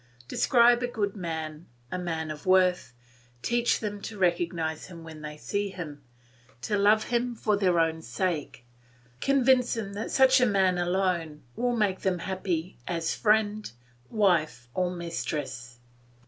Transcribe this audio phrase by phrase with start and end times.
[0.27, 2.91] Describe a good man, a man of worth,
[3.43, 6.01] teach them to recognise him when they see him,
[6.59, 8.65] to love him for their own sake;
[9.19, 13.73] convince them that such a man alone can make them happy as friend,
[14.09, 15.77] wife, or mistress.